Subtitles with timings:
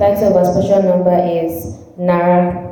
[0.00, 2.69] title of our special number is Nara.